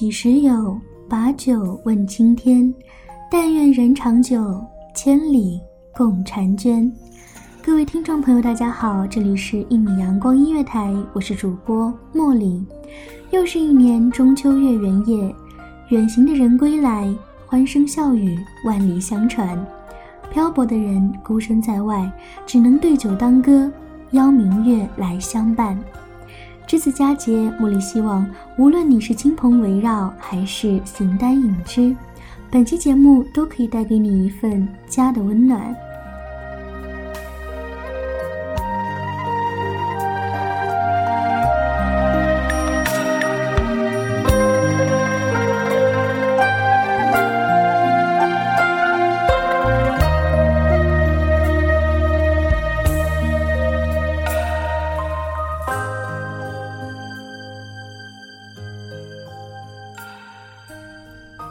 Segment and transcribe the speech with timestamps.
[0.00, 0.80] 几时有？
[1.10, 2.72] 把酒问青天。
[3.30, 4.58] 但愿人长久，
[4.94, 5.60] 千里
[5.94, 6.90] 共婵娟。
[7.62, 12.64] 各位听众朋友，大家好，这里是一米阳光音乐台，我是主播茉莉。
[13.30, 15.36] 又是一年中秋月圆夜，
[15.90, 17.14] 远行的人归来，
[17.46, 19.62] 欢声笑语万里相传。
[20.32, 22.10] 漂泊的人孤身在外，
[22.46, 23.70] 只能对酒当歌，
[24.12, 25.78] 邀明月来相伴。
[26.70, 28.24] 这次佳节，茉莉希望，
[28.56, 31.92] 无论你是亲朋围绕，还是形单影只，
[32.48, 35.74] 本期节目都可以带给你一份家的温暖。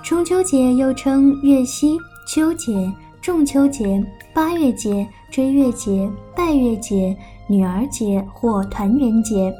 [0.09, 7.15] 中秋节又称月夕、秋节、中秋节、八月节、追月节、拜月节、
[7.47, 9.53] 女儿节或团圆节，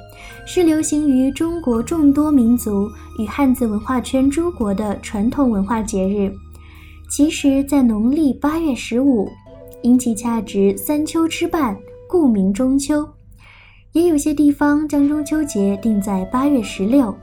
[0.47, 6.33] 是流行于中国众多民族与汉字文化圈诸国的传统文化节日。
[7.11, 9.29] 其实，在农历八月十五，
[9.83, 13.07] 因其恰值三秋之半，故名中秋。
[13.91, 17.15] 也有些地方将中秋节定在八月十六。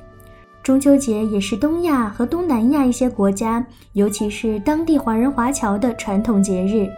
[0.66, 6.88] 中秋节也是东亚和东南亚一些国家，尤其是当地华人华侨的传统节日。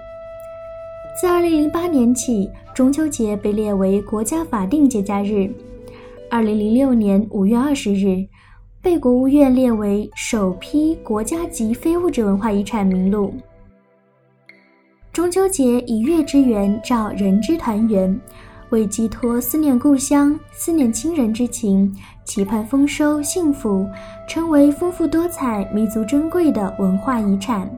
[1.20, 5.52] 自2008年起，中秋节被列为国家法定节假日。
[6.30, 7.92] 2006年5月20
[8.22, 8.26] 日，
[8.80, 13.34] 被国务院列为首批国家级非物质文化遗产名录。
[15.12, 18.18] 中秋节以月之圆照人之团圆。
[18.70, 21.90] 为寄托思念故乡、思念亲人之情，
[22.28, 23.88] 期盼丰收幸福，
[24.28, 27.68] 成为丰富多彩、弥足珍贵的文化遗产。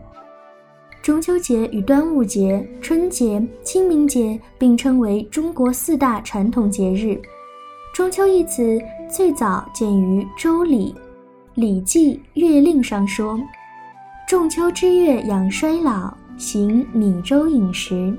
[1.01, 7.19] 中秋节与端午节、春节、清明节并称为中国四大传统节日。
[7.95, 8.77] 中秋一词
[9.09, 10.93] 最早见于《周礼·
[11.55, 13.39] 礼记·月令》上说
[14.29, 18.13] ：“仲秋之月养衰老，行米粥饮食。”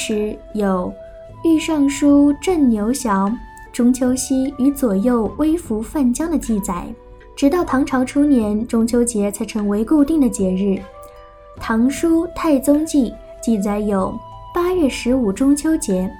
[0.00, 0.90] 时有
[1.48, 3.30] 《御尚书镇牛淆
[3.70, 6.86] 中秋夕与左右微服泛江》的记载，
[7.36, 10.62] 直到唐朝初年，中秋节才成为固定的节日。
[11.60, 13.10] 《唐书太宗记》
[13.42, 14.18] 记载有
[14.54, 16.10] 八月十五中秋节。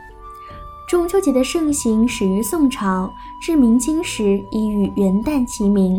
[0.86, 5.98] 中秋节的盛行始于宋朝，至明清时已与元旦齐名。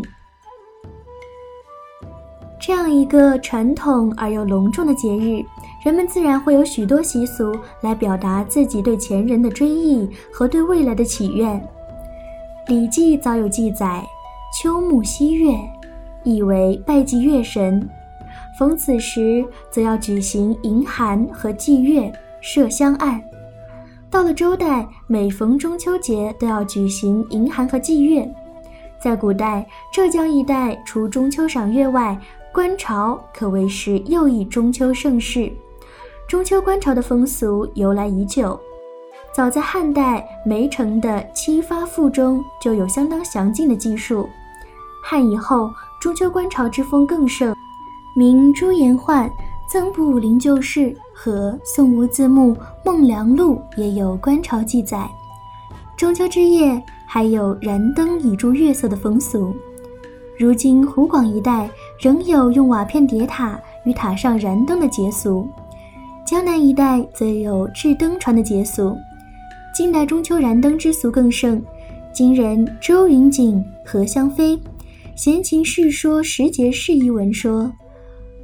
[2.60, 5.44] 这样一个传统而又隆重的节日。
[5.84, 11.60] 人们自然会有许多习俗来表达自己对前人的追忆和对未来的祈愿。
[12.68, 14.04] 《礼记》早有记载
[14.56, 15.52] ：“秋暮夕月”，
[16.22, 17.88] 意为拜祭月神。
[18.56, 23.20] 逢此时，则要举行迎寒和祭月，设香案。
[24.08, 28.30] 到了周代，每逢中秋节都要举行迎寒和祭月。
[29.00, 32.16] 在古代，浙江一带除中秋赏月外，
[32.52, 35.50] 观潮可谓是又一中秋盛事。
[36.32, 38.58] 中秋观潮的风俗由来已久，
[39.34, 44.26] 早在汉代梅城的《七发赋》中就有相当详尽的记述。
[45.04, 45.70] 汉以后，
[46.00, 47.54] 中秋观潮之风更盛，
[48.16, 49.28] 明朱颜焕
[49.70, 50.80] 《曾卜武林旧事》
[51.14, 55.06] 和宋吴自牧《梦梁录》也有观潮记载。
[55.98, 59.54] 中秋之夜还有燃灯以助月色的风俗。
[60.38, 61.68] 如今湖广一带
[62.00, 65.46] 仍有用瓦片叠塔与塔上燃灯的节俗，
[66.24, 68.96] 江南一带则有制灯船的节俗。
[69.74, 71.62] 近代中秋燃灯之俗更盛，
[72.12, 74.56] 今人周云锦、何香飞
[75.16, 77.70] 《闲情叙说时节事》一文说，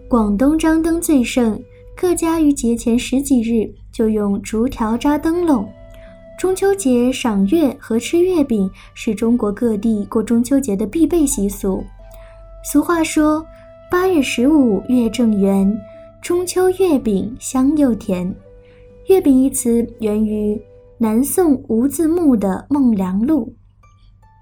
[0.09, 1.59] 广东张灯最盛，
[1.97, 5.67] 各家于节前十几日就用竹条扎灯笼。
[6.39, 11.83] 中秋节赏月和吃月饼是中国各地过中秋节的必备习俗。
[12.65, 13.45] 俗话说
[13.91, 15.71] ：“八月十五月正圆，
[16.23, 18.35] 中秋月饼香又甜。”
[19.09, 20.61] 月饼一词源于
[20.99, 23.47] 南宋吴自牧的《梦良录》，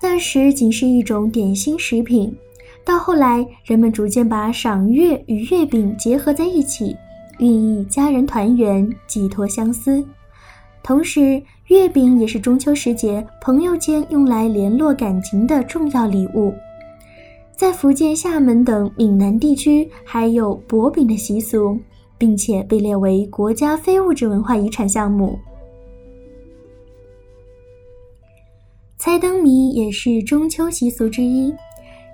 [0.02, 2.36] 那时仅是一种点心食品，
[2.84, 6.96] 到后来人们逐渐把赏月与月饼结合在一起，
[7.38, 10.04] 寓意家人团圆、寄托相思。
[10.82, 16.52] 同时，月饼也是中秋时节朋友间用来联络感情的重要礼物。
[17.56, 21.78] 在福建厦门等闽南地区，还有薄饼的习俗，
[22.18, 25.38] 并且被列为国家非物质文化遗产项目。
[28.98, 31.50] 猜灯谜也是中秋习俗之一，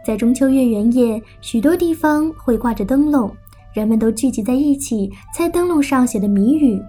[0.06, 3.28] 在中秋月圆夜，许多地方会挂着灯笼，
[3.74, 6.80] 人们都聚集在一起猜灯笼上写的谜语。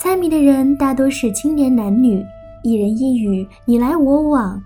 [0.00, 2.20] 猜谜的人大多是青年男女，
[2.64, 4.60] 一人一语，你来我往，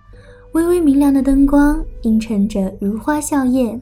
[0.58, 3.80] 微微明亮的灯光映衬着如花笑靥，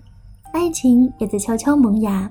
[0.53, 2.31] 爱情也在悄悄萌芽。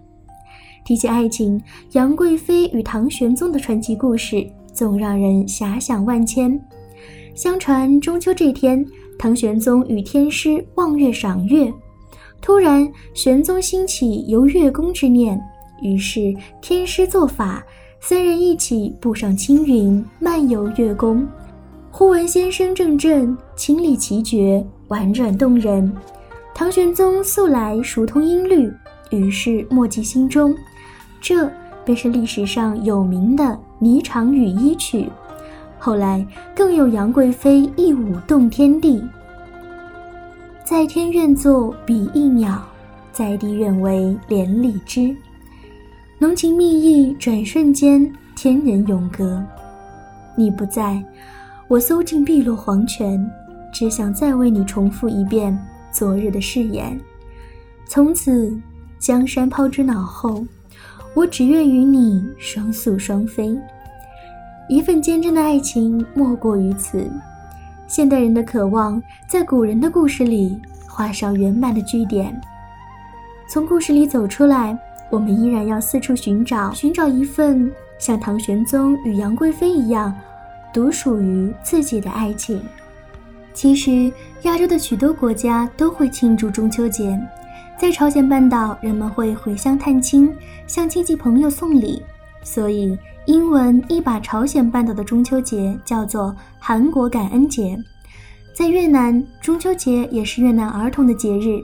[0.86, 1.60] 提起爱情，
[1.94, 6.60] 杨贵妃与唐玄宗的传奇故事总让人遐想万千。
[7.34, 8.86] 相传中秋这天，
[9.18, 11.74] 唐玄宗与天师望月赏月，
[12.40, 15.42] 突然玄宗兴起游月宫之念，
[15.82, 16.32] 于是
[16.62, 17.64] 天师做法。
[18.00, 21.28] 三人一起步上青云，漫游月宫。
[21.98, 25.90] 忽闻仙声阵阵，清丽奇绝，婉转动人。
[26.54, 28.70] 唐玄宗素来熟通音律，
[29.12, 30.54] 于是默记心中。
[31.22, 31.50] 这
[31.86, 33.46] 便是历史上有名的
[33.80, 35.04] 《霓裳羽衣曲》。
[35.80, 39.02] 后来更有杨贵妃一舞动天地。
[40.66, 42.62] 在天愿作比翼鸟，
[43.14, 45.16] 在地愿为连理枝。
[46.20, 49.42] 浓情蜜意转瞬间，天人永隔。
[50.38, 51.02] 你不在，
[51.68, 53.28] 我搜尽碧落黄泉，
[53.72, 55.58] 只想再为你重复一遍
[55.92, 57.00] 昨日的誓言。
[57.88, 58.56] 从此，
[59.00, 60.46] 江山抛之脑后，
[61.16, 63.58] 我只愿与你双宿双飞。
[64.70, 67.10] 一份坚贞的爱情，莫过于此。
[67.88, 72.40] 现代人的渴望，在古人的故事里画上圆满的句点。
[73.48, 74.78] 从故事里走出来。
[75.12, 80.14] 我们依然要四处寻找，寻找一份像唐玄宗与杨贵妃一样，
[80.76, 82.62] 独属于自己的爱情。
[83.54, 84.12] 其实，
[84.42, 87.18] 亚洲的许多国家都会庆祝中秋节，
[87.80, 90.30] 在朝鲜半岛，人们会回乡探亲，
[90.68, 92.04] 向亲戚朋友送礼，
[92.44, 97.82] 所以英文一把朝鲜半岛的中秋节叫做韩国感恩节。
[98.54, 101.58] 在越南，中秋节也是越南儿童的节日。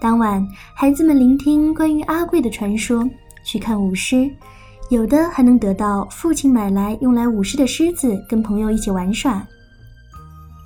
[0.00, 0.42] 当晚，
[0.72, 3.06] 孩子们聆听关于阿贵的传说，
[3.44, 4.30] 去看舞狮，
[4.90, 9.46] 有的还能得到父亲买来用来舞狮的狮子，跟朋友一起玩耍。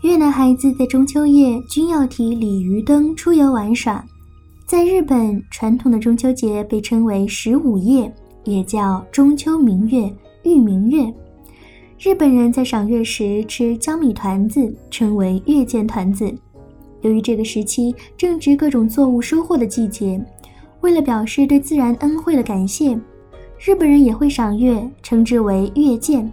[0.02, 4.05] 越南孩子在中秋夜均要提鲤鱼灯出游玩耍。
[4.64, 8.12] 在日本，传统的中秋节被称为十五夜，
[8.45, 10.09] 也叫中秋明月、
[10.45, 11.12] 玉明月。
[11.99, 16.33] 日本人在赏月时吃江米团子，称为月见团子。
[17.00, 20.25] 由于这个时期正值各种作物收获的季节，
[20.81, 22.99] 为了表示对自然恩惠的感谢，
[23.64, 26.28] 日本人也会赏月，称之为月见。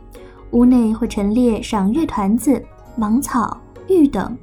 [0.50, 2.60] 屋内会陈列赏月团子、
[2.96, 3.56] 芒草、
[3.88, 4.36] 玉等。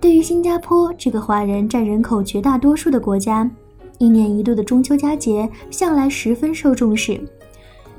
[0.00, 3.48] 对于新加坡这个华人占人口绝大多数的国家，
[3.98, 7.20] 一年一度的中秋佳节向来十分受重视。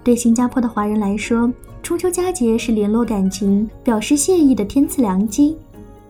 [0.03, 1.49] 对新加坡的华人来说，
[1.81, 5.55] 中秋佳节是联络感情、表示谢意的天赐良机。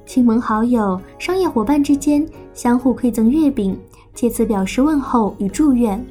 [0.08, 3.77] 亲朋好友、商业伙伴之间相互馈赠月饼，
[4.15, 6.03] 借此表示问候与祝愿。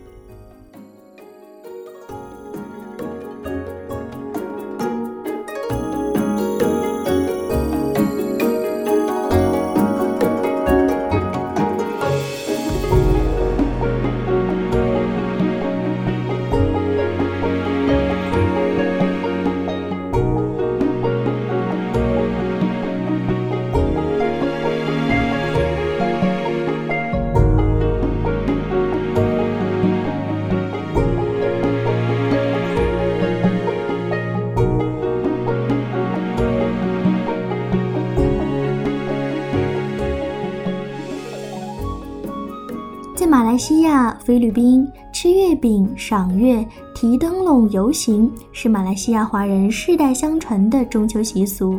[44.26, 46.66] 菲律宾吃月饼、赏月、
[46.96, 51.78] 提灯笼游行是马来西亚华人世代相传的中秋习俗。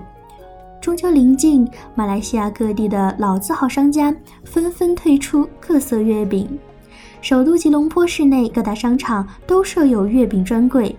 [0.80, 6.48] 中秋临近，马来西亚各地的老字号商家纷纷推出各色月饼。
[7.20, 10.96] 首都吉隆坡市内各大商场都设有月饼专柜，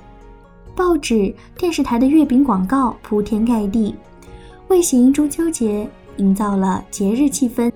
[0.77, 3.95] 报纸、电视台的月饼广告铺天盖地，
[4.69, 5.89] 为行中秋节
[6.19, 7.73] 营造了节日气氛。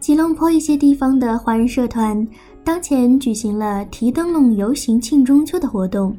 [0.00, 2.26] 吉隆坡一些地方的华人社团
[2.62, 6.16] 当前举行了提灯笼游行庆中秋的活动。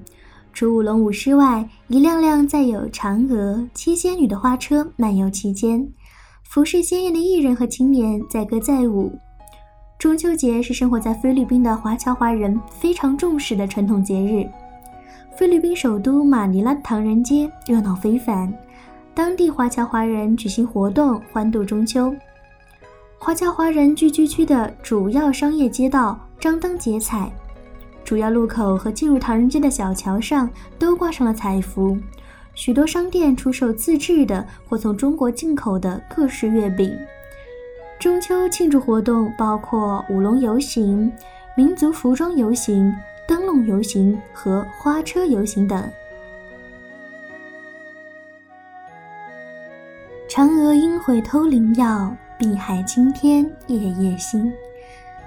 [0.51, 5.87] 除舞龙舞狮外，一辆辆载有嫦娥、七仙女的花车漫游其间，
[6.43, 9.11] 服饰鲜艳的艺人和青年载歌载舞。
[9.99, 14.45] 中秋节是生活在菲律宾的华侨华人非常重视的传统节日。
[15.37, 18.51] 菲律宾首都马尼拉唐人街热闹非凡，
[19.13, 22.13] 当地华侨华人举行活动欢度中秋。
[23.19, 27.31] 华侨华人聚居区的主要商业街道张灯结彩。
[28.05, 31.97] 主要路口和进入唐人街的小桥上都挂上了彩幅，
[32.53, 36.97] 许多商店出售自制的或从中国进口的各式月饼。
[37.99, 41.11] 中秋庆祝活动包括舞龙游行、
[41.57, 42.95] 民族服装游行、
[43.27, 45.83] 灯笼游行和花车游行等。
[50.29, 54.53] 嫦娥应悔偷灵药，碧海青天夜夜心。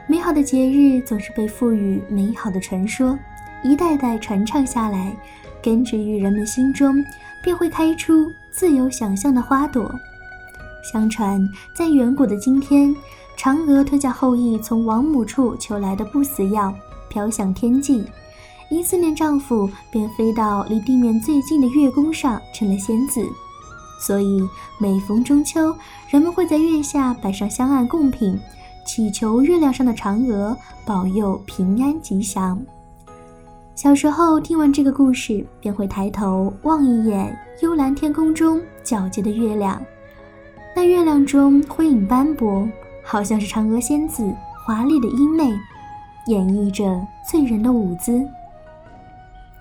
[0.06, 3.18] 美好的节日总是被赋予美好的传说，
[3.64, 5.12] 一代代传唱下来，
[5.60, 7.04] 根植于人们心中，
[7.42, 9.92] 便会开出自由想象的花朵。
[10.82, 11.40] 相传，
[11.74, 12.94] 在远古的今天，
[13.36, 16.72] 嫦娥吞下后羿从王母处求来的不死药，
[17.08, 18.04] 飘向天际，
[18.70, 23.20] 因思念丈夫，便飞到离地面最近的月宫上，成了仙子。
[24.00, 25.76] 所以，每逢中秋，
[26.08, 28.40] 人们会在月下摆上香案贡品。
[28.86, 32.60] 祈求月亮上的嫦娥保佑平安吉祥。
[33.76, 39.80] 小时候听完这个故事，便会抬头望一眼幽蓝天空中皎洁的月亮。
[40.74, 42.68] 那月亮中辉影斑驳，
[43.04, 45.54] 好像是嫦娥仙子华丽的衣袂，
[46.26, 48.26] 演绎着醉人的舞姿。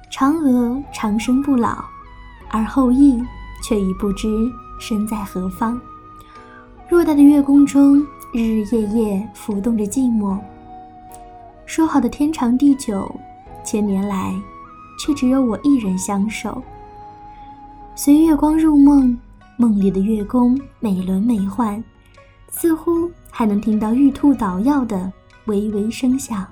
[0.09, 1.83] 嫦娥长生不老，
[2.49, 3.23] 而后羿
[3.63, 5.79] 却已不知身在何方。
[6.89, 8.05] 偌大的月宫中。
[8.31, 10.37] 日日夜夜浮动着寂寞。
[11.65, 13.09] 说好的天长地久，
[13.63, 14.39] 千年来，
[14.99, 16.61] 却只有我一人相守。
[17.95, 19.17] 随月光入梦，
[19.57, 21.83] 梦里的月宫美轮美奂，
[22.49, 25.11] 似乎还能听到玉兔捣药的
[25.45, 26.45] 微微声响。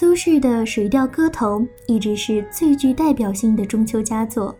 [0.00, 4.56] 苏轼的《水调歌头》一直是最具代表性的中秋佳作。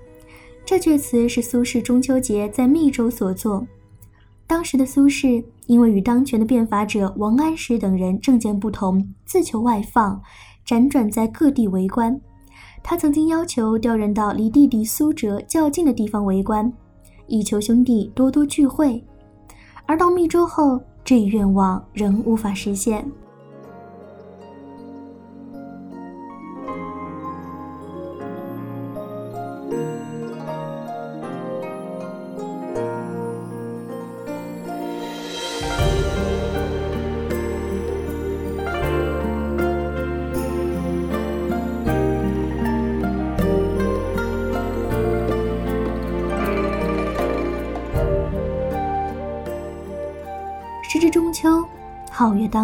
[0.66, 3.66] 这阙词是苏轼中秋节在密州所作。
[4.46, 10.20] 当时的苏轼因为与当权的变法者王安石等人政见不同，自求外放，
[10.66, 12.20] 辗转在各地为官。
[12.82, 16.70] 他曾经要求调任到离弟弟苏辙较近的地方为官，
[17.28, 19.02] 以求兄弟多多聚会。
[19.86, 23.10] 而到密州后，这一愿望仍无法实现。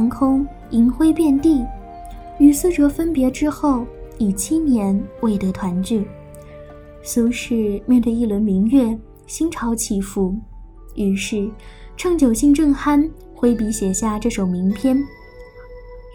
[0.09, 1.65] 空，银辉遍地。
[2.39, 3.87] 与苏辙分别之后，
[4.19, 6.07] 已七年未得团聚。
[7.03, 10.35] 苏轼面对一轮明月，心潮起伏，
[10.95, 11.49] 于是
[11.97, 15.03] 趁酒兴正酣，挥笔写下这首名篇。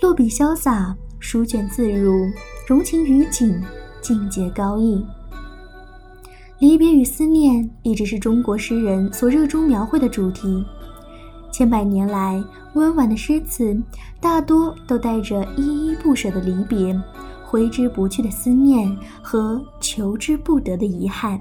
[0.01, 2.29] 落笔潇洒，书卷自如，
[2.67, 3.61] 融情于景，
[4.01, 5.03] 境界高逸。
[6.59, 10.63] 离别与思念一直是中国诗人所热衷描绘的主题。
[11.51, 12.43] 千百年来，
[12.73, 13.77] 温婉的诗词
[14.19, 16.99] 大多都带着依依不舍的离别、
[17.43, 21.39] 挥之不去的思念和求之不得的遗憾。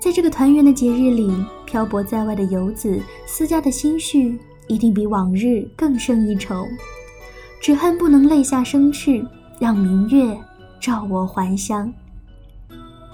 [0.00, 1.32] 在这个团圆的节日里，
[1.64, 6.66] 漂泊在外的游子思家的心绪一定比往日更胜一筹，
[7.60, 9.24] 只恨不能泪下生翅，
[9.60, 10.36] 让明月
[10.80, 11.92] 照我还乡。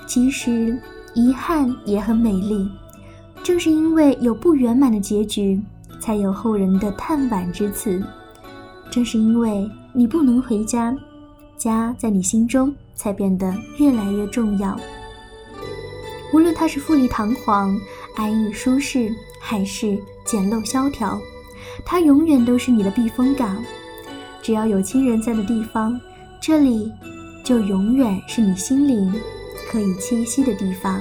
[0.06, 0.80] 其实，
[1.14, 2.68] 遗憾也很美丽。
[3.46, 5.62] 正是因为有不圆满的结局，
[6.00, 8.02] 才有后人的叹惋之词。
[8.90, 10.92] 正是因为你不能回家，
[11.56, 14.76] 家在你心中才变得越来越重要。
[16.34, 17.78] 无论它是富丽堂皇、
[18.16, 21.16] 安逸舒适，还是简陋萧条，
[21.84, 23.62] 它永远都是你的避风港。
[24.42, 25.96] 只要有亲人在的地方，
[26.40, 26.92] 这里
[27.44, 29.14] 就永远是你心灵
[29.70, 31.00] 可以栖息的地方。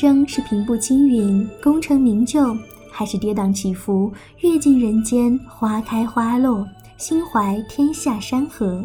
[0.00, 2.56] 生是平步青云、功成名就，
[2.88, 4.12] 还是跌宕起伏、
[4.42, 6.64] 阅尽人间花开花落、
[6.96, 8.80] 心怀天下山河，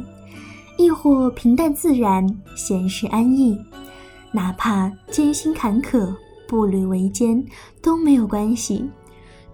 [0.75, 3.55] 亦或平淡自然、闲适安逸，
[4.31, 6.11] 哪怕艰辛坎坷、
[6.47, 7.45] 步履维艰，
[7.79, 8.83] 都没有关系。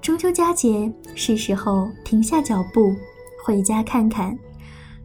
[0.01, 2.95] 中秋佳节是时候停下脚步，
[3.45, 4.33] 回家看看，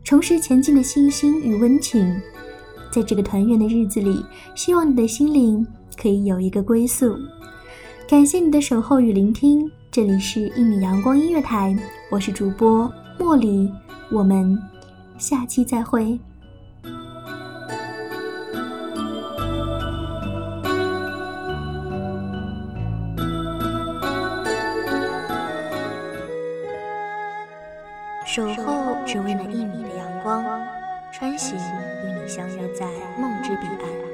[0.05, 2.15] 重拾前进的信心与温情。
[2.93, 7.17] 在这个团圆的日子里，希望你的心灵可以有一个归宿。
[8.09, 11.77] 感谢你的守候与聆听，这里是一米阳光音乐台，
[12.11, 13.73] 我是主播茉莉，
[14.11, 14.59] 我们
[15.19, 16.19] 下期再会。
[28.27, 30.45] 守候只为那一米的阳光。
[31.17, 32.87] 穿行与你相约在
[33.21, 34.14] 梦之彼岸，